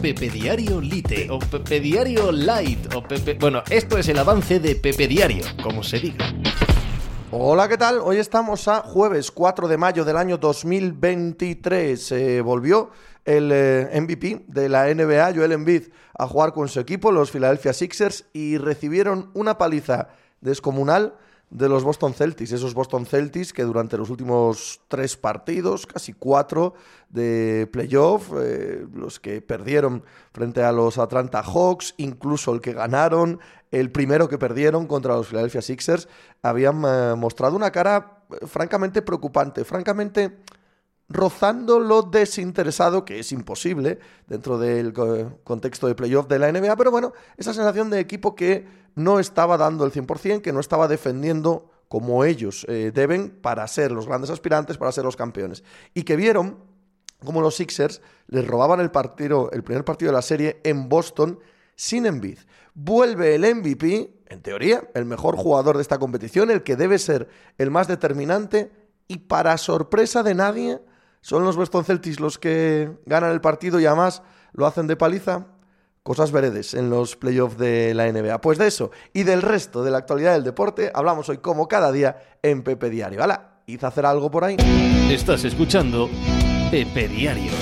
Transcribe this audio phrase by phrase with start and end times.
[0.00, 3.34] Pepe Diario Lite o Pepe Diario Light o Pepe...
[3.34, 6.32] Bueno, esto es el avance de Pepe Diario, como se diga.
[7.32, 7.98] Hola, ¿qué tal?
[7.98, 12.00] Hoy estamos a jueves 4 de mayo del año 2023.
[12.00, 12.90] Se volvió
[13.24, 17.72] el eh, MVP de la NBA, Joel Embiid, a jugar con su equipo, los Philadelphia
[17.72, 20.10] Sixers, y recibieron una paliza
[20.40, 21.14] descomunal
[21.50, 26.74] de los Boston Celtics, esos Boston Celtics que durante los últimos tres partidos, casi cuatro
[27.08, 33.40] de playoff, eh, los que perdieron frente a los Atlanta Hawks, incluso el que ganaron,
[33.70, 36.08] el primero que perdieron contra los Philadelphia Sixers,
[36.42, 40.38] habían eh, mostrado una cara eh, francamente preocupante, francamente
[41.08, 44.92] rozando lo desinteresado, que es imposible dentro del
[45.42, 49.56] contexto de playoff de la NBA, pero bueno, esa sensación de equipo que no estaba
[49.56, 54.30] dando el 100%, que no estaba defendiendo como ellos eh, deben para ser los grandes
[54.30, 55.64] aspirantes, para ser los campeones.
[55.94, 56.58] Y que vieron
[57.24, 61.40] como los Sixers les robaban el partido, el primer partido de la serie en Boston
[61.74, 62.38] sin Embiid.
[62.74, 67.28] Vuelve el MVP, en teoría, el mejor jugador de esta competición, el que debe ser
[67.56, 68.70] el más determinante,
[69.08, 70.80] y para sorpresa de nadie,
[71.20, 75.46] son los Boston Celtics los que ganan el partido y además lo hacen de paliza.
[76.02, 78.40] Cosas veredes en los playoffs de la NBA.
[78.40, 81.92] Pues de eso y del resto de la actualidad del deporte hablamos hoy como cada
[81.92, 83.22] día en Pepe Diario.
[83.22, 83.60] ¡Hala!
[83.66, 84.56] ¿Hice hacer algo por ahí?
[85.10, 86.08] Estás escuchando
[86.70, 87.52] Pepe Diario.